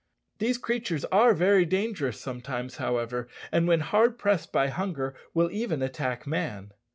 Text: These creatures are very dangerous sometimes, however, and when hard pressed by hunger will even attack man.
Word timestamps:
These 0.39 0.57
creatures 0.57 1.05
are 1.11 1.35
very 1.35 1.63
dangerous 1.63 2.19
sometimes, 2.19 2.77
however, 2.77 3.27
and 3.51 3.67
when 3.67 3.81
hard 3.81 4.17
pressed 4.17 4.51
by 4.51 4.69
hunger 4.69 5.13
will 5.35 5.51
even 5.51 5.83
attack 5.83 6.25
man. 6.25 6.71